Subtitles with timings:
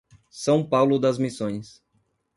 [0.31, 1.79] São Paulo das Missões